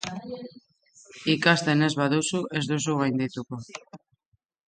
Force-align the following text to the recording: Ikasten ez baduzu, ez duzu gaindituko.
Ikasten 1.33 1.87
ez 1.89 1.91
baduzu, 2.01 2.41
ez 2.59 2.63
duzu 2.73 2.97
gaindituko. 3.05 3.63